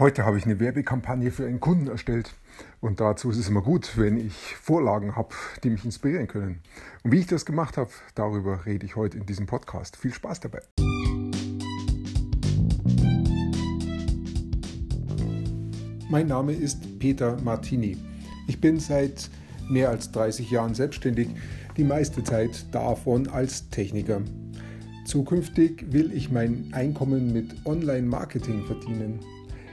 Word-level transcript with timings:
Heute 0.00 0.24
habe 0.24 0.38
ich 0.38 0.44
eine 0.44 0.60
Werbekampagne 0.60 1.32
für 1.32 1.44
einen 1.44 1.58
Kunden 1.58 1.88
erstellt 1.88 2.32
und 2.80 3.00
dazu 3.00 3.30
ist 3.30 3.36
es 3.36 3.48
immer 3.48 3.62
gut, 3.62 3.98
wenn 3.98 4.16
ich 4.16 4.32
Vorlagen 4.54 5.16
habe, 5.16 5.34
die 5.64 5.70
mich 5.70 5.84
inspirieren 5.84 6.28
können. 6.28 6.60
Und 7.02 7.10
wie 7.10 7.18
ich 7.18 7.26
das 7.26 7.44
gemacht 7.44 7.76
habe, 7.76 7.90
darüber 8.14 8.64
rede 8.64 8.86
ich 8.86 8.94
heute 8.94 9.18
in 9.18 9.26
diesem 9.26 9.46
Podcast. 9.46 9.96
Viel 9.96 10.14
Spaß 10.14 10.38
dabei. 10.38 10.60
Mein 16.08 16.28
Name 16.28 16.52
ist 16.52 17.00
Peter 17.00 17.36
Martini. 17.42 17.96
Ich 18.46 18.60
bin 18.60 18.78
seit 18.78 19.28
mehr 19.68 19.88
als 19.88 20.12
30 20.12 20.48
Jahren 20.48 20.76
selbstständig, 20.76 21.30
die 21.76 21.82
meiste 21.82 22.22
Zeit 22.22 22.72
davon 22.72 23.26
als 23.26 23.68
Techniker. 23.70 24.22
Zukünftig 25.06 25.86
will 25.90 26.12
ich 26.12 26.30
mein 26.30 26.68
Einkommen 26.70 27.32
mit 27.32 27.66
Online-Marketing 27.66 28.64
verdienen. 28.64 29.18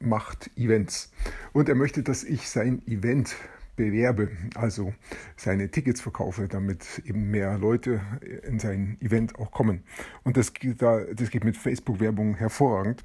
macht 0.00 0.50
Events 0.56 1.12
und 1.52 1.68
er 1.68 1.74
möchte, 1.74 2.02
dass 2.02 2.24
ich 2.24 2.48
sein 2.48 2.82
Event 2.86 3.36
bewerbe, 3.76 4.30
also 4.56 4.92
seine 5.36 5.70
Tickets 5.70 6.00
verkaufe, 6.00 6.48
damit 6.48 7.00
eben 7.06 7.30
mehr 7.30 7.56
Leute 7.58 8.00
in 8.42 8.58
sein 8.58 8.96
Event 9.00 9.38
auch 9.38 9.52
kommen. 9.52 9.84
Und 10.24 10.36
das, 10.36 10.52
geht 10.52 10.82
da, 10.82 11.00
das 11.00 11.30
geht 11.30 11.44
mit 11.44 11.56
Facebook-Werbung 11.56 12.34
hervorragend 12.34 13.04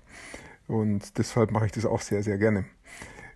und 0.68 1.18
deshalb 1.18 1.52
mache 1.52 1.68
ich 1.68 1.72
das 1.72 1.86
auch 1.86 2.02
sehr, 2.02 2.24
sehr 2.24 2.38
gerne. 2.38 2.66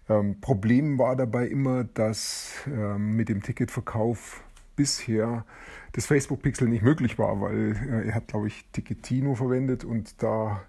Ähm, 0.09 0.39
Problem 0.41 0.97
war 0.97 1.15
dabei 1.15 1.47
immer, 1.47 1.83
dass 1.83 2.53
ähm, 2.65 3.15
mit 3.15 3.29
dem 3.29 3.43
Ticketverkauf 3.43 4.41
bisher 4.75 5.45
das 5.93 6.05
Facebook-Pixel 6.05 6.67
nicht 6.67 6.83
möglich 6.83 7.19
war, 7.19 7.41
weil 7.41 7.75
äh, 7.89 8.07
er 8.07 8.15
hat, 8.15 8.27
glaube 8.27 8.47
ich, 8.47 8.65
Ticketino 8.71 9.35
verwendet 9.35 9.83
und 9.83 10.21
da 10.23 10.63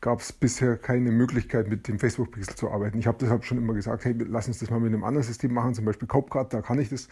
gab 0.00 0.20
es 0.20 0.32
bisher 0.32 0.76
keine 0.76 1.10
Möglichkeit, 1.10 1.68
mit 1.68 1.88
dem 1.88 1.98
Facebook-Pixel 1.98 2.54
zu 2.54 2.70
arbeiten. 2.70 2.98
Ich 2.98 3.06
habe 3.06 3.18
deshalb 3.20 3.44
schon 3.44 3.58
immer 3.58 3.74
gesagt, 3.74 4.04
hey, 4.04 4.14
lass 4.28 4.46
uns 4.46 4.58
das 4.58 4.70
mal 4.70 4.78
mit 4.78 4.92
einem 4.92 5.04
anderen 5.04 5.26
System 5.26 5.52
machen, 5.52 5.74
zum 5.74 5.84
Beispiel 5.84 6.06
Copecard, 6.06 6.52
da 6.52 6.60
kann 6.60 6.78
ich 6.78 6.90
das, 6.90 7.08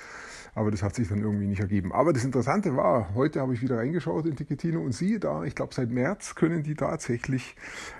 aber 0.54 0.70
das 0.70 0.82
hat 0.82 0.94
sich 0.94 1.08
dann 1.08 1.20
irgendwie 1.20 1.46
nicht 1.46 1.60
ergeben. 1.60 1.92
Aber 1.92 2.12
das 2.12 2.24
Interessante 2.24 2.76
war, 2.76 3.14
heute 3.14 3.40
habe 3.40 3.54
ich 3.54 3.62
wieder 3.62 3.78
reingeschaut 3.78 4.26
in 4.26 4.36
Tickettino 4.36 4.80
und 4.80 4.92
siehe 4.92 5.18
da, 5.18 5.44
ich 5.44 5.54
glaube 5.54 5.74
seit 5.74 5.90
März 5.90 6.34
können 6.34 6.62
die 6.62 6.74
tatsächlich 6.74 7.56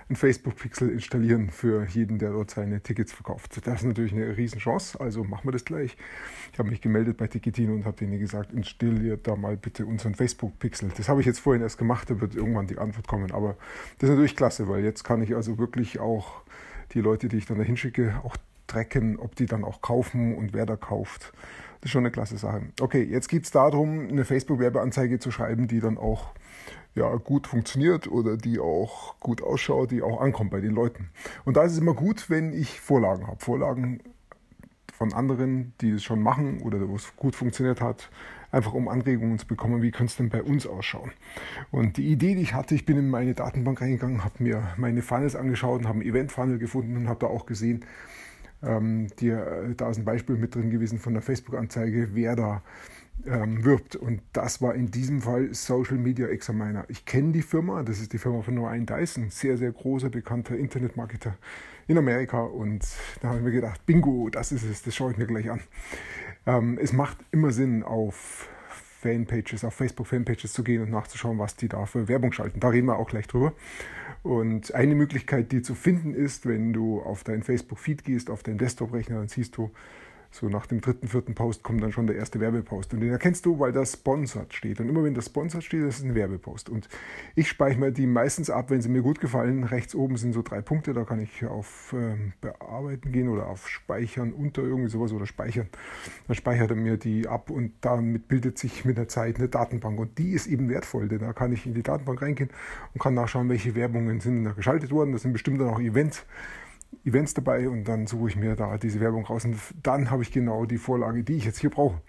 ein 0.09 0.15
Facebook-Pixel 0.15 0.89
installieren 0.89 1.49
für 1.49 1.85
jeden, 1.87 2.19
der 2.19 2.31
dort 2.31 2.51
seine 2.51 2.81
Tickets 2.81 3.11
verkauft. 3.11 3.65
Das 3.65 3.81
ist 3.81 3.87
natürlich 3.87 4.13
eine 4.13 4.37
Riesenchance, 4.37 4.99
also 4.99 5.23
machen 5.23 5.45
wir 5.45 5.51
das 5.51 5.65
gleich. 5.65 5.97
Ich 6.53 6.59
habe 6.59 6.69
mich 6.69 6.81
gemeldet 6.81 7.17
bei 7.17 7.27
Tickettino 7.27 7.73
und 7.73 7.85
habe 7.85 7.97
denen 7.97 8.19
gesagt, 8.19 8.53
installiert 8.53 9.27
da 9.27 9.35
mal 9.35 9.57
bitte 9.57 9.85
unseren 9.85 10.13
Facebook-Pixel. 10.13 10.91
Das 10.95 11.09
habe 11.09 11.21
ich 11.21 11.25
jetzt 11.25 11.39
vorhin 11.39 11.63
erst 11.63 11.77
gemacht, 11.77 12.09
da 12.09 12.21
wird 12.21 12.35
irgendwann 12.35 12.67
die 12.67 12.77
Antwort 12.77 13.07
kommen, 13.07 13.31
aber 13.31 13.57
das 13.99 14.09
ist 14.09 14.15
natürlich 14.15 14.35
klasse, 14.35 14.67
weil 14.67 14.74
weil 14.75 14.83
jetzt 14.83 15.05
kann 15.05 15.21
ich 15.21 15.33
also 15.33 15.57
wirklich 15.57 16.01
auch 16.01 16.41
die 16.91 16.99
Leute, 16.99 17.29
die 17.29 17.37
ich 17.37 17.45
dann 17.45 17.57
dahin 17.57 17.77
schicke, 17.77 18.19
auch 18.25 18.35
tracken, 18.67 19.17
ob 19.17 19.33
die 19.35 19.45
dann 19.45 19.63
auch 19.63 19.81
kaufen 19.81 20.35
und 20.35 20.51
wer 20.51 20.65
da 20.65 20.75
kauft. 20.75 21.31
Das 21.79 21.85
ist 21.85 21.91
schon 21.91 22.01
eine 22.01 22.11
klasse 22.11 22.37
Sache. 22.37 22.61
Okay, 22.81 23.01
jetzt 23.01 23.29
geht 23.29 23.45
es 23.45 23.51
darum, 23.51 24.09
eine 24.09 24.25
Facebook-Werbeanzeige 24.25 25.17
zu 25.19 25.31
schreiben, 25.31 25.69
die 25.69 25.79
dann 25.79 25.97
auch 25.97 26.31
ja, 26.93 27.15
gut 27.15 27.47
funktioniert 27.47 28.07
oder 28.07 28.35
die 28.35 28.59
auch 28.59 29.17
gut 29.21 29.41
ausschaut, 29.41 29.91
die 29.91 30.01
auch 30.01 30.19
ankommt 30.19 30.51
bei 30.51 30.59
den 30.59 30.71
Leuten. 30.71 31.09
Und 31.45 31.55
da 31.55 31.63
ist 31.63 31.71
es 31.71 31.77
immer 31.77 31.93
gut, 31.93 32.29
wenn 32.29 32.51
ich 32.51 32.81
Vorlagen 32.81 33.27
habe. 33.27 33.37
Vorlagen 33.39 34.01
von 34.97 35.13
anderen, 35.13 35.73
die 35.81 35.91
es 35.91 36.03
schon 36.03 36.21
machen 36.21 36.61
oder 36.61 36.87
wo 36.87 36.95
es 36.95 37.15
gut 37.15 37.35
funktioniert 37.35 37.81
hat, 37.81 38.09
einfach 38.51 38.73
um 38.73 38.87
Anregungen 38.87 39.37
zu 39.37 39.45
bekommen, 39.45 39.81
wie 39.81 39.91
könnte 39.91 40.11
es 40.11 40.17
denn 40.17 40.29
bei 40.29 40.41
uns 40.41 40.65
ausschauen. 40.65 41.11
Und 41.71 41.97
die 41.97 42.07
Idee, 42.07 42.35
die 42.35 42.41
ich 42.41 42.53
hatte, 42.53 42.75
ich 42.75 42.85
bin 42.85 42.97
in 42.97 43.09
meine 43.09 43.33
Datenbank 43.33 43.81
reingegangen, 43.81 44.23
habe 44.23 44.41
mir 44.41 44.63
meine 44.77 45.01
Funnels 45.01 45.35
angeschaut 45.35 45.81
und 45.81 45.87
habe 45.87 45.99
einen 45.99 46.09
Event-Funnel 46.09 46.59
gefunden 46.59 46.95
und 46.95 47.09
habe 47.09 47.19
da 47.19 47.27
auch 47.27 47.45
gesehen, 47.45 47.83
ähm, 48.63 49.07
die, 49.19 49.29
äh, 49.29 49.75
da 49.75 49.89
ist 49.89 49.97
ein 49.97 50.05
Beispiel 50.05 50.37
mit 50.37 50.55
drin 50.55 50.69
gewesen 50.69 50.97
von 50.99 51.13
der 51.13 51.21
Facebook-Anzeige, 51.21 52.09
wer 52.13 52.35
da 52.35 52.61
ähm, 53.25 53.63
wirbt. 53.63 53.95
Und 53.95 54.21
das 54.33 54.61
war 54.61 54.75
in 54.75 54.91
diesem 54.91 55.21
Fall 55.21 55.53
Social 55.53 55.97
Media 55.97 56.27
Examiner. 56.27 56.85
Ich 56.87 57.05
kenne 57.05 57.31
die 57.31 57.41
Firma, 57.41 57.83
das 57.83 57.99
ist 57.99 58.13
die 58.13 58.17
Firma 58.17 58.41
von 58.41 58.57
Ryan 58.57 58.85
Dyson, 58.85 59.29
sehr, 59.29 59.57
sehr 59.57 59.71
großer, 59.71 60.09
bekannter 60.09 60.55
Internetmarketer 60.55 61.37
in 61.87 61.97
Amerika. 61.97 62.41
Und 62.41 62.85
da 63.21 63.29
habe 63.29 63.39
ich 63.39 63.43
mir 63.43 63.51
gedacht, 63.51 63.85
bingo, 63.85 64.29
das 64.29 64.51
ist 64.51 64.63
es, 64.63 64.83
das 64.83 64.95
schaue 64.95 65.11
ich 65.11 65.17
mir 65.17 65.27
gleich 65.27 65.49
an. 65.49 65.61
Ähm, 66.45 66.77
es 66.81 66.93
macht 66.93 67.17
immer 67.31 67.51
Sinn, 67.51 67.83
auf 67.83 68.49
Fanpages, 69.01 69.63
auf 69.63 69.73
Facebook-Fanpages 69.75 70.53
zu 70.53 70.63
gehen 70.63 70.81
und 70.81 70.89
nachzuschauen, 70.89 71.37
was 71.37 71.55
die 71.55 71.67
da 71.67 71.85
für 71.85 72.07
Werbung 72.07 72.31
schalten. 72.31 72.59
Da 72.59 72.69
reden 72.69 72.87
wir 72.87 72.97
auch 72.97 73.09
gleich 73.09 73.27
drüber. 73.27 73.53
Und 74.23 74.73
eine 74.73 74.95
Möglichkeit, 74.95 75.51
die 75.51 75.61
zu 75.61 75.75
finden 75.75 76.15
ist, 76.15 76.47
wenn 76.47 76.73
du 76.73 76.99
auf 77.01 77.23
deinen 77.23 77.43
Facebook-Feed 77.43 78.03
gehst, 78.03 78.31
auf 78.31 78.41
deinen 78.41 78.57
Desktop-Rechner, 78.57 79.17
dann 79.17 79.27
siehst 79.27 79.55
du 79.57 79.69
so 80.35 80.49
nach 80.49 80.65
dem 80.65 80.81
dritten, 80.81 81.07
vierten 81.07 81.33
Post 81.33 81.63
kommt 81.63 81.81
dann 81.81 81.91
schon 81.91 82.07
der 82.07 82.17
erste 82.17 82.39
Werbepost. 82.39 82.93
Und 82.93 82.99
den 82.99 83.11
erkennst 83.11 83.45
du, 83.45 83.59
weil 83.59 83.71
da 83.71 83.85
Sponsored 83.85 84.53
steht. 84.53 84.79
Und 84.79 84.89
immer 84.89 85.03
wenn 85.03 85.13
das 85.13 85.27
Sponsored 85.27 85.63
steht, 85.63 85.83
das 85.83 85.97
ist 85.97 86.03
ein 86.03 86.15
Werbepost. 86.15 86.69
Und 86.69 86.89
ich 87.35 87.47
speichere 87.47 87.91
die 87.91 88.05
meistens 88.05 88.49
ab, 88.49 88.69
wenn 88.69 88.81
sie 88.81 88.89
mir 88.89 89.01
gut 89.01 89.19
gefallen. 89.19 89.63
Rechts 89.63 89.95
oben 89.95 90.17
sind 90.17 90.33
so 90.33 90.41
drei 90.41 90.61
Punkte, 90.61 90.93
da 90.93 91.03
kann 91.03 91.19
ich 91.19 91.45
auf 91.45 91.95
ähm, 91.97 92.33
Bearbeiten 92.41 93.11
gehen 93.11 93.29
oder 93.29 93.47
auf 93.47 93.69
Speichern 93.69 94.33
unter 94.33 94.61
irgendwie 94.61 94.89
sowas 94.89 95.13
oder 95.13 95.25
Speichern. 95.25 95.67
Dann 96.27 96.35
speichert 96.35 96.69
er 96.69 96.75
mir 96.75 96.97
die 96.97 97.27
ab 97.27 97.49
und 97.49 97.73
damit 97.81 98.27
bildet 98.27 98.57
sich 98.57 98.85
mit 98.85 98.97
der 98.97 99.07
Zeit 99.07 99.37
eine 99.37 99.47
Datenbank. 99.47 99.99
Und 99.99 100.17
die 100.17 100.31
ist 100.31 100.47
eben 100.47 100.69
wertvoll, 100.69 101.07
denn 101.07 101.19
da 101.19 101.33
kann 101.33 101.53
ich 101.53 101.65
in 101.65 101.73
die 101.73 101.83
Datenbank 101.83 102.21
reingehen 102.21 102.49
und 102.93 103.01
kann 103.01 103.13
nachschauen, 103.13 103.49
welche 103.49 103.75
Werbungen 103.75 104.19
sind 104.19 104.43
da 104.43 104.51
geschaltet 104.51 104.91
worden. 104.91 105.13
Das 105.13 105.21
sind 105.21 105.33
bestimmt 105.33 105.61
dann 105.61 105.69
auch 105.69 105.79
Events 105.79 106.25
Events 107.03 107.33
dabei 107.33 107.69
und 107.69 107.85
dann 107.85 108.07
suche 108.07 108.29
ich 108.29 108.35
mir 108.35 108.55
da 108.55 108.77
diese 108.77 108.99
Werbung 108.99 109.25
raus 109.25 109.45
und 109.45 109.57
dann 109.83 110.11
habe 110.11 110.23
ich 110.23 110.31
genau 110.31 110.65
die 110.65 110.77
Vorlage, 110.77 111.23
die 111.23 111.35
ich 111.35 111.45
jetzt 111.45 111.59
hier 111.59 111.69
brauche. 111.69 112.01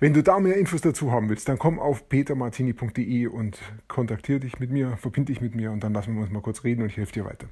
Wenn 0.00 0.12
du 0.12 0.22
da 0.22 0.38
mehr 0.40 0.56
Infos 0.56 0.80
dazu 0.80 1.12
haben 1.12 1.28
willst, 1.28 1.48
dann 1.48 1.58
komm 1.58 1.78
auf 1.78 2.08
petermartini.de 2.08 3.26
und 3.26 3.58
kontaktiere 3.88 4.40
dich 4.40 4.58
mit 4.58 4.70
mir, 4.70 4.96
verbinde 4.96 5.32
dich 5.32 5.40
mit 5.40 5.54
mir 5.54 5.70
und 5.72 5.82
dann 5.84 5.92
lassen 5.92 6.14
wir 6.14 6.22
uns 6.22 6.30
mal 6.30 6.40
kurz 6.40 6.64
reden 6.64 6.82
und 6.82 6.88
ich 6.88 6.96
helfe 6.96 7.12
dir 7.12 7.24
weiter. 7.24 7.46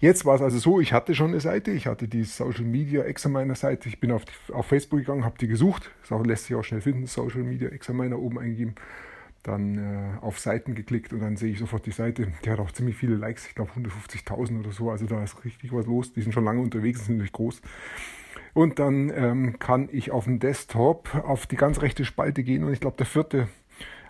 Jetzt 0.00 0.24
war 0.24 0.34
es 0.34 0.42
also 0.42 0.58
so, 0.58 0.80
ich 0.80 0.92
hatte 0.92 1.14
schon 1.14 1.28
eine 1.28 1.40
Seite, 1.40 1.70
ich 1.70 1.86
hatte 1.86 2.08
die 2.08 2.24
Social 2.24 2.64
Media 2.64 3.02
Examiner 3.04 3.54
Seite, 3.54 3.88
ich 3.88 4.00
bin 4.00 4.12
auf, 4.12 4.24
die, 4.24 4.52
auf 4.52 4.66
Facebook 4.66 5.00
gegangen, 5.00 5.24
habe 5.24 5.38
die 5.38 5.48
gesucht, 5.48 5.90
das 6.08 6.26
lässt 6.26 6.46
sich 6.46 6.56
auch 6.56 6.64
schnell 6.64 6.80
finden, 6.80 7.06
Social 7.06 7.42
Media 7.42 7.68
Examiner 7.68 8.18
oben 8.18 8.38
eingegeben 8.38 8.74
dann 9.48 9.78
äh, 9.78 10.18
auf 10.20 10.38
Seiten 10.38 10.74
geklickt 10.74 11.12
und 11.12 11.20
dann 11.20 11.36
sehe 11.36 11.52
ich 11.52 11.58
sofort 11.58 11.86
die 11.86 11.90
Seite. 11.90 12.32
Die 12.44 12.50
hat 12.50 12.60
auch 12.60 12.70
ziemlich 12.70 12.96
viele 12.96 13.16
Likes, 13.16 13.46
ich 13.46 13.54
glaube 13.54 13.72
150.000 13.72 14.60
oder 14.60 14.72
so. 14.72 14.90
Also 14.90 15.06
da 15.06 15.22
ist 15.22 15.44
richtig 15.44 15.72
was 15.72 15.86
los. 15.86 16.12
Die 16.12 16.22
sind 16.22 16.32
schon 16.32 16.44
lange 16.44 16.60
unterwegs, 16.60 17.06
sind 17.06 17.16
natürlich 17.16 17.32
groß. 17.32 17.60
Und 18.54 18.78
dann 18.78 19.10
ähm, 19.14 19.58
kann 19.58 19.88
ich 19.90 20.10
auf 20.10 20.24
dem 20.24 20.38
Desktop 20.38 21.14
auf 21.14 21.46
die 21.46 21.56
ganz 21.56 21.80
rechte 21.80 22.04
Spalte 22.04 22.42
gehen 22.42 22.64
und 22.64 22.72
ich 22.72 22.80
glaube, 22.80 22.96
der 22.96 23.06
vierte 23.06 23.48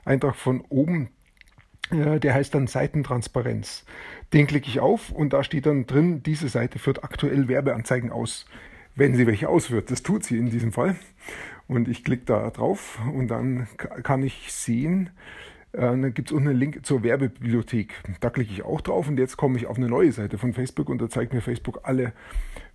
Eintrag 0.04 0.36
von 0.36 0.62
oben, 0.68 1.10
äh, 1.90 2.18
der 2.18 2.34
heißt 2.34 2.54
dann 2.54 2.66
Seitentransparenz. 2.66 3.84
Den 4.32 4.46
klicke 4.46 4.68
ich 4.68 4.80
auf 4.80 5.10
und 5.10 5.32
da 5.32 5.44
steht 5.44 5.66
dann 5.66 5.86
drin, 5.86 6.22
diese 6.22 6.48
Seite 6.48 6.78
führt 6.78 7.04
aktuell 7.04 7.48
Werbeanzeigen 7.48 8.10
aus 8.10 8.46
wenn 8.98 9.14
sie 9.14 9.26
welche 9.26 9.48
ausführt. 9.48 9.90
Das 9.90 10.02
tut 10.02 10.24
sie 10.24 10.36
in 10.36 10.50
diesem 10.50 10.72
Fall. 10.72 10.96
Und 11.68 11.88
ich 11.88 12.02
klicke 12.02 12.24
da 12.24 12.50
drauf 12.50 12.98
und 13.14 13.28
dann 13.28 13.68
kann 14.02 14.22
ich 14.22 14.52
sehen, 14.52 15.10
äh, 15.72 15.80
dann 15.80 16.14
gibt 16.14 16.30
es 16.30 16.32
unten 16.32 16.48
einen 16.48 16.58
Link 16.58 16.84
zur 16.84 17.02
Werbebibliothek. 17.02 17.92
Da 18.20 18.30
klicke 18.30 18.52
ich 18.52 18.64
auch 18.64 18.80
drauf 18.80 19.08
und 19.08 19.18
jetzt 19.18 19.36
komme 19.36 19.56
ich 19.58 19.66
auf 19.66 19.76
eine 19.76 19.88
neue 19.88 20.10
Seite 20.12 20.38
von 20.38 20.52
Facebook 20.52 20.88
und 20.88 21.00
da 21.00 21.08
zeigt 21.08 21.32
mir 21.32 21.42
Facebook 21.42 21.80
alle 21.84 22.12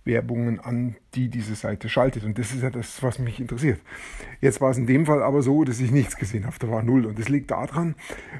Werbungen 0.04 0.60
an, 0.60 0.96
die 1.14 1.28
diese 1.28 1.54
Seite 1.54 1.88
schaltet. 1.88 2.24
Und 2.24 2.38
das 2.38 2.52
ist 2.52 2.62
ja 2.62 2.70
das, 2.70 3.02
was 3.02 3.18
mich 3.18 3.40
interessiert. 3.40 3.80
Jetzt 4.40 4.60
war 4.60 4.70
es 4.70 4.76
in 4.76 4.86
dem 4.86 5.06
Fall 5.06 5.22
aber 5.22 5.42
so, 5.42 5.64
dass 5.64 5.80
ich 5.80 5.90
nichts 5.90 6.16
gesehen 6.16 6.44
habe. 6.44 6.56
Da 6.58 6.68
war 6.68 6.82
null. 6.82 7.06
Und 7.06 7.18
das 7.18 7.28
liegt 7.28 7.50
daran, 7.50 7.94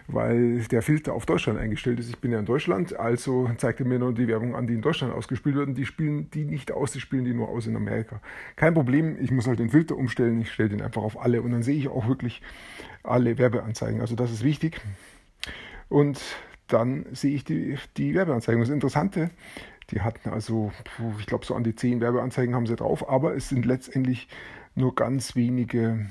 weil 0.06 0.60
der 0.64 0.82
Filter 0.82 1.14
auf 1.14 1.24
Deutschland 1.24 1.58
eingestellt 1.58 1.98
ist. 1.98 2.10
Ich 2.10 2.18
bin 2.18 2.32
ja 2.32 2.38
in 2.38 2.44
Deutschland, 2.44 2.98
also 2.98 3.50
zeigt 3.56 3.80
er 3.80 3.86
mir 3.86 3.98
nur 3.98 4.12
die 4.12 4.28
Werbung 4.28 4.54
an, 4.54 4.66
die 4.66 4.74
in 4.74 4.82
Deutschland 4.82 5.14
ausgespielt 5.14 5.56
werden. 5.56 5.74
Die 5.74 5.86
spielen 5.86 6.30
die 6.30 6.44
nicht 6.44 6.70
aus, 6.70 6.92
die 6.92 7.00
spielen 7.00 7.24
die 7.24 7.32
nur 7.32 7.48
aus 7.48 7.66
in 7.66 7.76
Amerika. 7.76 8.20
Kein 8.56 8.74
Problem, 8.74 9.16
ich 9.20 9.30
muss 9.30 9.46
halt 9.46 9.58
den 9.58 9.70
Filter 9.70 9.96
umstellen. 9.96 10.42
Ich 10.42 10.52
stelle 10.52 10.68
den 10.68 10.82
einfach 10.82 11.02
auf 11.02 11.18
alle 11.20 11.40
und 11.40 11.52
dann 11.52 11.62
sehe 11.62 11.76
ich 11.76 11.88
auch 11.88 12.06
wirklich 12.08 12.42
alle 13.02 13.38
Werbeanzeigen. 13.38 14.00
Also 14.02 14.16
das 14.16 14.30
ist 14.30 14.44
wichtig. 14.44 14.80
Und 15.88 16.20
dann 16.68 17.06
sehe 17.12 17.34
ich 17.34 17.44
die, 17.44 17.76
die 17.96 18.14
Werbeanzeigen. 18.14 18.60
Das 18.60 18.70
Interessante 18.70 19.30
Die 19.90 20.00
hatten 20.00 20.30
also, 20.30 20.72
ich 21.18 21.26
glaube, 21.26 21.44
so 21.44 21.54
an 21.54 21.64
die 21.64 21.74
zehn 21.74 22.00
Werbeanzeigen 22.00 22.54
haben 22.54 22.66
sie 22.66 22.76
drauf, 22.76 23.08
aber 23.08 23.34
es 23.34 23.48
sind 23.48 23.66
letztendlich 23.66 24.28
nur 24.74 24.94
ganz 24.94 25.36
wenige 25.36 26.06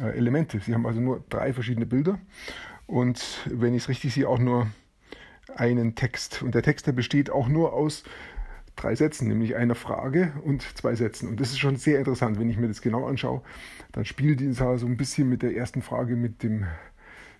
äh, 0.00 0.16
Elemente. 0.16 0.60
Sie 0.60 0.74
haben 0.74 0.86
also 0.86 1.00
nur 1.00 1.24
drei 1.28 1.52
verschiedene 1.52 1.86
Bilder 1.86 2.18
und 2.86 3.40
wenn 3.46 3.74
ich 3.74 3.84
es 3.84 3.88
richtig 3.88 4.14
sehe, 4.14 4.28
auch 4.28 4.38
nur 4.38 4.68
einen 5.56 5.94
Text. 5.94 6.42
Und 6.42 6.54
der 6.54 6.62
Text, 6.62 6.86
der 6.86 6.92
besteht 6.92 7.30
auch 7.30 7.48
nur 7.48 7.72
aus 7.72 8.04
drei 8.76 8.94
Sätzen, 8.94 9.28
nämlich 9.28 9.56
einer 9.56 9.74
Frage 9.74 10.32
und 10.44 10.62
zwei 10.76 10.94
Sätzen. 10.94 11.28
Und 11.28 11.40
das 11.40 11.50
ist 11.50 11.58
schon 11.58 11.76
sehr 11.76 11.98
interessant, 11.98 12.38
wenn 12.38 12.48
ich 12.48 12.56
mir 12.56 12.68
das 12.68 12.82
genau 12.82 13.06
anschaue. 13.06 13.42
Dann 13.92 14.04
spielt 14.04 14.40
die 14.40 14.52
so 14.52 14.64
ein 14.64 14.96
bisschen 14.96 15.28
mit 15.28 15.42
der 15.42 15.54
ersten 15.54 15.82
Frage 15.82 16.16
mit 16.16 16.42
dem 16.42 16.66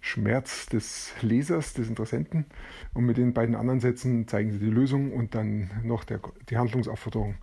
Schmerz 0.00 0.66
des 0.66 1.12
Lesers, 1.20 1.74
des 1.74 1.88
Interessenten. 1.88 2.46
Und 2.94 3.04
mit 3.04 3.16
den 3.16 3.34
beiden 3.34 3.54
anderen 3.54 3.80
Sätzen 3.80 4.26
zeigen 4.28 4.52
sie 4.52 4.58
die 4.58 4.70
Lösung 4.70 5.12
und 5.12 5.34
dann 5.34 5.70
noch 5.82 6.04
der, 6.04 6.20
die 6.48 6.56
Handlungsaufforderung 6.56 7.36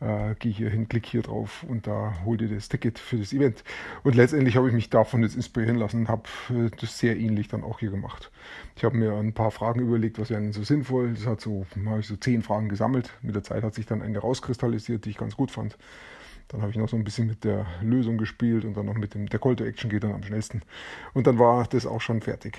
äh, 0.00 0.34
geh 0.38 0.50
hier 0.50 0.70
hin, 0.70 0.88
klick 0.88 1.06
hier 1.06 1.22
drauf 1.22 1.64
und 1.68 1.86
da 1.86 2.14
hol 2.24 2.36
dir 2.36 2.48
das 2.48 2.68
Ticket 2.68 2.98
für 2.98 3.18
das 3.18 3.32
Event. 3.32 3.62
Und 4.02 4.14
letztendlich 4.14 4.56
habe 4.56 4.68
ich 4.68 4.74
mich 4.74 4.90
davon 4.90 5.22
jetzt 5.22 5.36
inspirieren 5.36 5.76
lassen 5.76 6.00
und 6.00 6.08
habe 6.08 6.22
äh, 6.50 6.70
das 6.80 6.98
sehr 6.98 7.16
ähnlich 7.18 7.48
dann 7.48 7.62
auch 7.62 7.80
hier 7.80 7.90
gemacht. 7.90 8.30
Ich 8.76 8.84
habe 8.84 8.96
mir 8.96 9.12
ein 9.12 9.34
paar 9.34 9.50
Fragen 9.50 9.80
überlegt, 9.80 10.18
was 10.18 10.30
wären 10.30 10.44
denn 10.44 10.52
so 10.52 10.62
sinnvoll. 10.62 11.12
Das 11.14 11.26
hat 11.26 11.40
so, 11.40 11.66
habe 11.86 12.00
ich 12.00 12.06
so 12.06 12.16
zehn 12.16 12.42
Fragen 12.42 12.68
gesammelt. 12.68 13.10
Mit 13.22 13.34
der 13.34 13.42
Zeit 13.42 13.62
hat 13.62 13.74
sich 13.74 13.86
dann 13.86 14.02
eine 14.02 14.18
rauskristallisiert, 14.18 15.04
die 15.04 15.10
ich 15.10 15.18
ganz 15.18 15.36
gut 15.36 15.50
fand. 15.50 15.76
Dann 16.50 16.62
habe 16.62 16.72
ich 16.72 16.76
noch 16.76 16.88
so 16.88 16.96
ein 16.96 17.04
bisschen 17.04 17.28
mit 17.28 17.44
der 17.44 17.66
Lösung 17.80 18.18
gespielt 18.18 18.64
und 18.64 18.76
dann 18.76 18.86
noch 18.86 18.94
mit 18.94 19.14
dem, 19.14 19.28
der 19.28 19.38
Call 19.38 19.54
to 19.54 19.64
Action 19.64 19.88
geht 19.88 20.02
dann 20.02 20.12
am 20.12 20.22
schnellsten. 20.24 20.62
Und 21.14 21.26
dann 21.26 21.38
war 21.38 21.64
das 21.66 21.86
auch 21.86 22.00
schon 22.00 22.20
fertig. 22.20 22.58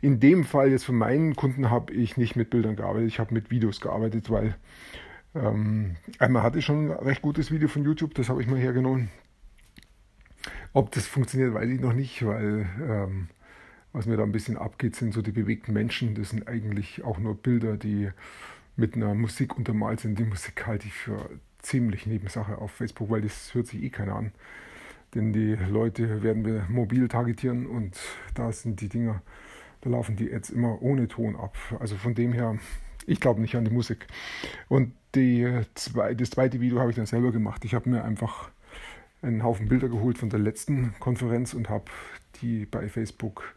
In 0.00 0.18
dem 0.18 0.44
Fall 0.44 0.70
jetzt 0.70 0.84
für 0.84 0.92
meinen 0.92 1.36
Kunden 1.36 1.70
habe 1.70 1.92
ich 1.92 2.16
nicht 2.16 2.36
mit 2.36 2.48
Bildern 2.48 2.74
gearbeitet, 2.74 3.08
ich 3.08 3.18
habe 3.18 3.34
mit 3.34 3.50
Videos 3.50 3.82
gearbeitet, 3.82 4.30
weil 4.30 4.56
ähm, 5.34 5.96
einmal 6.18 6.42
hatte 6.42 6.58
ich 6.58 6.64
schon 6.64 6.90
ein 6.90 6.98
recht 7.04 7.20
gutes 7.20 7.50
Video 7.50 7.68
von 7.68 7.84
YouTube, 7.84 8.14
das 8.14 8.30
habe 8.30 8.40
ich 8.40 8.48
mal 8.48 8.58
hergenommen. 8.58 9.10
Ob 10.72 10.90
das 10.92 11.06
funktioniert, 11.06 11.52
weiß 11.52 11.68
ich 11.68 11.80
noch 11.80 11.92
nicht, 11.92 12.24
weil 12.24 12.66
ähm, 12.82 13.28
was 13.92 14.06
mir 14.06 14.16
da 14.16 14.22
ein 14.22 14.32
bisschen 14.32 14.56
abgeht, 14.56 14.96
sind 14.96 15.12
so 15.12 15.20
die 15.20 15.32
bewegten 15.32 15.74
Menschen. 15.74 16.14
Das 16.14 16.30
sind 16.30 16.48
eigentlich 16.48 17.04
auch 17.04 17.18
nur 17.18 17.34
Bilder, 17.34 17.76
die 17.76 18.10
mit 18.76 18.94
einer 18.94 19.14
Musik 19.14 19.56
untermalt 19.56 20.00
sind. 20.00 20.18
Die 20.18 20.24
Musik 20.24 20.66
halte 20.66 20.86
ich 20.86 20.94
für 20.94 21.28
ziemlich 21.62 22.06
Nebensache 22.06 22.58
auf 22.58 22.72
Facebook, 22.72 23.10
weil 23.10 23.22
das 23.22 23.54
hört 23.54 23.66
sich 23.66 23.82
eh 23.82 23.90
keiner 23.90 24.16
an. 24.16 24.32
Denn 25.14 25.32
die 25.32 25.54
Leute 25.54 26.22
werden 26.22 26.44
wir 26.44 26.66
mobil 26.68 27.08
targetieren 27.08 27.66
und 27.66 27.98
da 28.34 28.52
sind 28.52 28.80
die 28.80 28.88
Dinger, 28.88 29.22
da 29.80 29.90
laufen 29.90 30.16
die 30.16 30.32
Ads 30.32 30.50
immer 30.50 30.82
ohne 30.82 31.08
Ton 31.08 31.34
ab. 31.36 31.56
Also 31.80 31.96
von 31.96 32.14
dem 32.14 32.32
her 32.32 32.58
ich 33.08 33.20
glaube 33.20 33.40
nicht 33.40 33.56
an 33.56 33.64
die 33.64 33.70
Musik. 33.70 34.06
Und 34.68 34.92
die 35.14 35.62
zwei, 35.74 36.14
das 36.14 36.30
zweite 36.30 36.60
Video 36.60 36.78
habe 36.78 36.90
ich 36.90 36.96
dann 36.96 37.06
selber 37.06 37.32
gemacht. 37.32 37.64
Ich 37.64 37.74
habe 37.74 37.88
mir 37.88 38.04
einfach 38.04 38.50
einen 39.22 39.42
Haufen 39.42 39.68
Bilder 39.68 39.88
geholt 39.88 40.18
von 40.18 40.30
der 40.30 40.38
letzten 40.38 40.94
Konferenz 41.00 41.54
und 41.54 41.68
habe 41.68 41.86
die 42.40 42.66
bei 42.66 42.88
Facebook, 42.88 43.54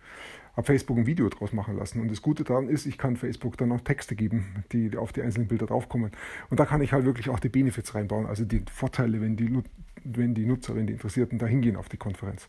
habe 0.56 0.66
Facebook 0.66 0.98
ein 0.98 1.06
Video 1.06 1.30
draus 1.30 1.54
machen 1.54 1.78
lassen. 1.78 2.02
Und 2.02 2.12
das 2.12 2.22
Gute 2.22 2.44
daran 2.44 2.68
ist, 2.68 2.86
ich 2.86 2.98
kann 2.98 3.16
Facebook 3.16 3.58
dann 3.58 3.70
noch 3.70 3.82
Texte 3.82 4.16
geben, 4.16 4.64
die 4.72 4.96
auf 4.98 5.14
die 5.14 5.22
einzelnen 5.22 5.48
Bilder 5.48 5.66
draufkommen. 5.66 6.12
Und 6.50 6.60
da 6.60 6.66
kann 6.66 6.82
ich 6.82 6.94
halt 6.94 7.06
wirklich 7.06 7.30
auch 7.30 7.40
die 7.40 7.50
Benefits 7.50 7.96
reinbauen, 7.96 8.26
also 8.26 8.46
die 8.46 8.64
Vorteile, 8.72 9.22
wenn 9.22 9.38
die, 9.38 9.62
wenn 10.04 10.34
die 10.34 10.46
Nutzer, 10.46 10.76
wenn 10.76 10.88
die 10.88 10.94
Interessierten 10.94 11.40
da 11.40 11.46
hingehen 11.46 11.76
auf 11.76 11.90
die 11.90 11.98
Konferenz. 11.98 12.48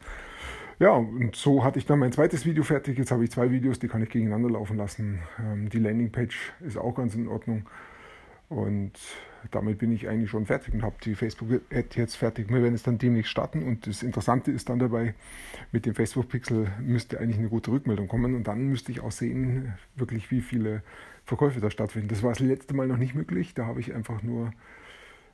Ja, 0.78 0.90
und 0.90 1.36
so 1.36 1.62
hatte 1.62 1.78
ich 1.78 1.86
dann 1.86 2.00
mein 2.00 2.12
zweites 2.12 2.44
Video 2.44 2.64
fertig. 2.64 2.98
Jetzt 2.98 3.12
habe 3.12 3.22
ich 3.22 3.30
zwei 3.30 3.50
Videos, 3.50 3.78
die 3.78 3.88
kann 3.88 4.02
ich 4.02 4.10
gegeneinander 4.10 4.50
laufen 4.50 4.76
lassen. 4.76 5.20
Ähm, 5.38 5.68
die 5.68 5.78
Landingpage 5.78 6.52
ist 6.60 6.76
auch 6.76 6.94
ganz 6.94 7.14
in 7.14 7.28
Ordnung. 7.28 7.68
Und 8.52 8.92
damit 9.50 9.78
bin 9.78 9.92
ich 9.92 10.08
eigentlich 10.08 10.30
schon 10.30 10.46
fertig 10.46 10.74
und 10.74 10.82
habe 10.82 10.96
die 11.02 11.14
Facebook-Ad 11.14 11.98
jetzt 11.98 12.16
fertig. 12.16 12.48
Wir 12.50 12.62
werden 12.62 12.74
es 12.74 12.82
dann 12.82 12.98
demnächst 12.98 13.30
starten. 13.30 13.62
Und 13.62 13.86
das 13.86 14.02
Interessante 14.02 14.50
ist 14.50 14.68
dann 14.68 14.78
dabei, 14.78 15.14
mit 15.72 15.86
dem 15.86 15.94
Facebook-Pixel 15.94 16.70
müsste 16.80 17.18
eigentlich 17.18 17.38
eine 17.38 17.48
gute 17.48 17.70
Rückmeldung 17.70 18.08
kommen. 18.08 18.34
Und 18.34 18.46
dann 18.46 18.68
müsste 18.68 18.92
ich 18.92 19.00
auch 19.00 19.10
sehen, 19.10 19.72
wirklich 19.96 20.30
wie 20.30 20.42
viele 20.42 20.82
Verkäufe 21.24 21.60
da 21.60 21.70
stattfinden. 21.70 22.08
Das 22.08 22.22
war 22.22 22.30
das 22.30 22.40
letzte 22.40 22.74
Mal 22.74 22.86
noch 22.86 22.98
nicht 22.98 23.14
möglich. 23.14 23.54
Da 23.54 23.66
habe 23.66 23.80
ich 23.80 23.94
einfach 23.94 24.22
nur 24.22 24.52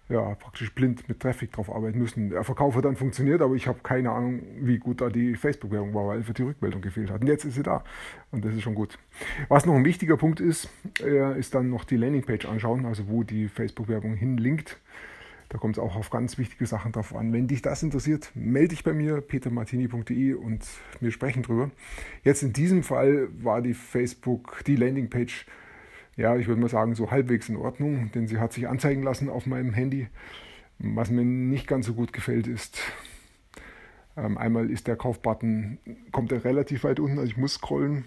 ja, 0.08 0.34
praktisch 0.34 0.75
blind 0.75 1.08
mit 1.08 1.20
Traffic 1.20 1.52
drauf 1.52 1.70
arbeiten 1.70 1.99
müssen. 1.99 2.31
Der 2.31 2.43
Verkauf 2.43 2.75
hat 2.75 2.84
dann 2.84 2.96
funktioniert, 2.96 3.43
aber 3.43 3.55
ich 3.55 3.66
habe 3.66 3.81
keine 3.82 4.10
Ahnung, 4.10 4.43
wie 4.60 4.78
gut 4.78 5.00
da 5.00 5.10
die 5.10 5.34
Facebook-Werbung 5.34 5.93
war, 5.93 6.08
weil 6.08 6.22
für 6.22 6.32
die 6.32 6.43
Rückmeldung 6.43 6.81
gefehlt 6.81 7.10
hat. 7.10 7.20
Und 7.20 7.26
jetzt 7.26 7.44
ist 7.44 7.55
sie 7.55 7.62
da 7.62 7.84
und 8.31 8.44
das 8.44 8.55
ist 8.55 8.62
schon 8.62 8.75
gut. 8.75 8.99
Was 9.49 9.66
noch 9.66 9.75
ein 9.75 9.84
wichtiger 9.84 10.16
Punkt 10.16 10.40
ist, 10.40 10.70
äh, 11.02 11.38
ist 11.38 11.55
dann 11.55 11.69
noch 11.69 11.84
die 11.84 11.96
Landingpage 11.96 12.46
anschauen, 12.46 12.87
also 12.87 13.08
wo 13.08 13.22
die 13.22 13.49
Facebook-Werbung 13.49 14.14
hinlinkt. 14.14 14.78
Da 15.50 15.56
kommt 15.56 15.76
es 15.76 15.82
auch 15.82 15.96
auf 15.96 16.10
ganz 16.10 16.37
wichtige 16.37 16.66
Sachen 16.66 16.93
drauf 16.93 17.14
an. 17.14 17.32
Wenn 17.32 17.46
dich 17.46 17.62
das 17.62 17.82
interessiert, 17.82 18.31
melde 18.34 18.69
dich 18.69 18.84
bei 18.84 18.93
mir, 18.93 19.20
petermartini.de 19.20 20.34
und 20.34 20.66
wir 21.00 21.10
sprechen 21.10 21.43
drüber. 21.43 21.70
Jetzt 22.22 22.43
in 22.43 22.52
diesem 22.52 22.82
Fall 22.82 23.28
war 23.43 23.62
die 23.62 23.72
Facebook, 23.72 24.62
die 24.66 24.76
Landingpage 24.76 25.46
ja, 26.19 26.37
ich 26.37 26.49
würde 26.49 26.61
mal 26.61 26.69
sagen, 26.69 26.97
so 26.97 27.12
halbwegs 27.12 27.49
in 27.49 27.56
Ordnung, 27.56 28.11
denn 28.12 28.26
sie 28.26 28.38
hat 28.38 28.53
sich 28.53 28.69
anzeigen 28.69 29.05
lassen 29.05 29.31
auf 29.31 29.47
meinem 29.47 29.73
Handy. 29.73 30.09
Was 30.81 31.11
mir 31.11 31.25
nicht 31.25 31.69
ganz 31.69 31.87
so 31.87 31.94
gut 31.94 32.12
gefällt, 32.12 32.49
ist, 32.49 32.81
ähm, 34.17 34.37
einmal 34.37 34.69
ist 34.69 34.88
der 34.88 34.97
Kaufbutton, 34.97 35.79
kommt 36.11 36.32
er 36.32 36.44
relativ 36.44 36.82
weit 36.82 36.99
unten, 36.99 37.19
also 37.19 37.31
ich 37.31 37.37
muss 37.37 37.55
scrollen. 37.55 38.05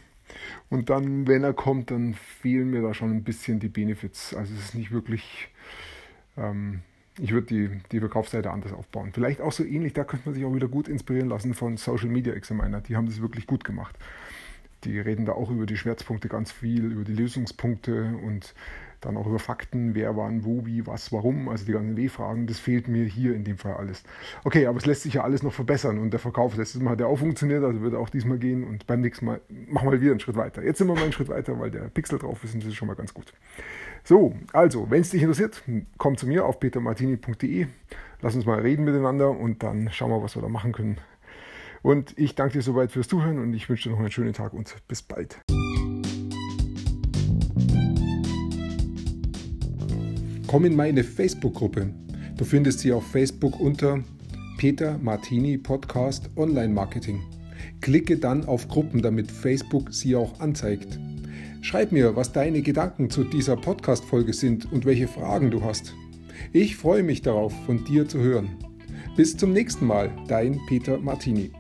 Und 0.69 0.89
dann, 0.89 1.25
wenn 1.25 1.43
er 1.43 1.53
kommt, 1.53 1.89
dann 1.89 2.13
fehlen 2.13 2.69
mir 2.69 2.81
da 2.81 2.93
schon 2.93 3.11
ein 3.11 3.23
bisschen 3.23 3.59
die 3.59 3.69
Benefits. 3.69 4.33
Also 4.33 4.53
es 4.53 4.65
ist 4.65 4.75
nicht 4.75 4.91
wirklich, 4.91 5.47
ähm, 6.37 6.81
ich 7.17 7.31
würde 7.31 7.47
die, 7.47 7.81
die 7.93 7.99
Verkaufsseite 7.99 8.51
anders 8.51 8.73
aufbauen. 8.73 9.11
Vielleicht 9.13 9.39
auch 9.39 9.53
so 9.53 9.63
ähnlich, 9.63 9.93
da 9.93 10.03
könnte 10.03 10.27
man 10.27 10.35
sich 10.35 10.43
auch 10.43 10.53
wieder 10.53 10.67
gut 10.67 10.89
inspirieren 10.89 11.29
lassen 11.29 11.53
von 11.53 11.77
Social 11.77 12.09
Media 12.09 12.33
Examiner. 12.33 12.81
Die 12.81 12.97
haben 12.97 13.05
das 13.05 13.21
wirklich 13.21 13.47
gut 13.47 13.63
gemacht. 13.63 13.97
Die 14.83 14.99
reden 14.99 15.25
da 15.25 15.33
auch 15.33 15.51
über 15.51 15.65
die 15.65 15.77
Schmerzpunkte 15.77 16.27
ganz 16.27 16.51
viel, 16.51 16.91
über 16.91 17.03
die 17.03 17.13
Lösungspunkte 17.13 18.15
und 18.23 18.53
dann 19.01 19.17
auch 19.17 19.25
über 19.25 19.39
Fakten, 19.39 19.95
wer 19.95 20.15
wann, 20.15 20.45
wo, 20.45 20.65
wie, 20.65 20.85
was, 20.85 21.11
warum, 21.11 21.49
also 21.49 21.65
die 21.65 21.71
ganzen 21.71 21.97
W-Fragen, 21.97 22.45
das 22.45 22.59
fehlt 22.59 22.87
mir 22.87 23.03
hier 23.05 23.35
in 23.35 23.43
dem 23.43 23.57
Fall 23.57 23.73
alles. 23.73 24.03
Okay, 24.43 24.67
aber 24.67 24.77
es 24.77 24.85
lässt 24.85 25.01
sich 25.03 25.15
ja 25.15 25.23
alles 25.23 25.43
noch 25.43 25.53
verbessern 25.53 25.97
und 25.97 26.11
der 26.11 26.19
Verkauf 26.19 26.55
letztes 26.55 26.81
Mal 26.81 26.91
hat 26.91 26.99
ja 26.99 27.07
auch 27.07 27.17
funktioniert, 27.17 27.63
also 27.63 27.81
wird 27.81 27.95
auch 27.95 28.09
diesmal 28.09 28.37
gehen 28.37 28.63
und 28.63 28.85
beim 28.87 29.01
nächsten 29.01 29.25
Mal 29.25 29.41
machen 29.67 29.91
wir 29.91 29.99
wieder 29.99 30.11
einen 30.11 30.19
Schritt 30.19 30.35
weiter. 30.35 30.63
Jetzt 30.63 30.77
sind 30.77 30.87
wir 30.87 30.93
mal 30.93 31.03
einen 31.03 31.13
Schritt 31.13 31.29
weiter, 31.29 31.59
weil 31.59 31.71
der 31.71 31.89
Pixel 31.89 32.19
drauf 32.19 32.43
ist 32.43 32.53
und 32.53 32.63
das 32.63 32.69
ist 32.69 32.75
schon 32.75 32.87
mal 32.87 32.95
ganz 32.95 33.13
gut. 33.13 33.33
So, 34.03 34.35
also, 34.53 34.89
wenn 34.89 35.01
es 35.01 35.09
dich 35.09 35.21
interessiert, 35.21 35.63
komm 35.97 36.17
zu 36.17 36.27
mir 36.27 36.45
auf 36.45 36.59
petermartini.de, 36.59 37.67
lass 38.21 38.35
uns 38.35 38.45
mal 38.45 38.59
reden 38.59 38.85
miteinander 38.85 39.31
und 39.31 39.63
dann 39.63 39.89
schauen 39.91 40.11
wir, 40.11 40.21
was 40.21 40.35
wir 40.35 40.41
da 40.41 40.49
machen 40.49 40.71
können. 40.73 40.97
Und 41.81 42.17
ich 42.17 42.35
danke 42.35 42.59
dir 42.59 42.61
soweit 42.61 42.91
fürs 42.91 43.07
Zuhören 43.07 43.39
und 43.39 43.53
ich 43.53 43.67
wünsche 43.67 43.89
dir 43.89 43.95
noch 43.95 43.99
einen 43.99 44.11
schönen 44.11 44.33
Tag 44.33 44.53
und 44.53 44.75
bis 44.87 45.01
bald. 45.01 45.39
Komm 50.47 50.65
in 50.65 50.75
meine 50.75 51.03
Facebook-Gruppe. 51.03 51.93
Du 52.37 52.45
findest 52.45 52.79
sie 52.79 52.91
auf 52.91 53.07
Facebook 53.07 53.59
unter 53.59 54.03
Peter 54.57 54.97
Martini 54.99 55.57
Podcast 55.57 56.29
Online 56.35 56.73
Marketing. 56.73 57.21
Klicke 57.79 58.17
dann 58.17 58.45
auf 58.45 58.67
Gruppen, 58.67 59.01
damit 59.01 59.31
Facebook 59.31 59.93
sie 59.93 60.15
auch 60.15 60.39
anzeigt. 60.39 60.99
Schreib 61.61 61.91
mir, 61.91 62.15
was 62.15 62.31
deine 62.31 62.61
Gedanken 62.61 63.09
zu 63.09 63.23
dieser 63.23 63.55
Podcast-Folge 63.55 64.33
sind 64.33 64.71
und 64.71 64.85
welche 64.85 65.07
Fragen 65.07 65.51
du 65.51 65.63
hast. 65.63 65.93
Ich 66.53 66.75
freue 66.75 67.03
mich 67.03 67.21
darauf, 67.21 67.53
von 67.65 67.85
dir 67.85 68.07
zu 68.07 68.19
hören. 68.19 68.49
Bis 69.15 69.37
zum 69.37 69.53
nächsten 69.53 69.85
Mal, 69.85 70.11
dein 70.27 70.59
Peter 70.67 70.97
Martini. 70.97 71.51